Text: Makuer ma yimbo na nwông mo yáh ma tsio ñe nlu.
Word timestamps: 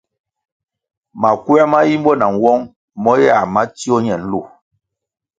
Makuer 1.21 1.65
ma 1.71 1.79
yimbo 1.89 2.11
na 2.19 2.27
nwông 2.35 2.61
mo 3.01 3.11
yáh 3.25 3.45
ma 3.53 3.61
tsio 3.75 3.95
ñe 4.05 4.15
nlu. 4.21 4.39